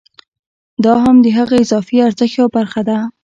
[0.83, 2.97] دا هم د هغه اضافي ارزښت یوه برخه ده